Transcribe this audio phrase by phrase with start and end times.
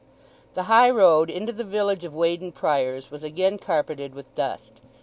[0.55, 4.81] The highroad into the village of Weydon Priors was again carpeted with dust.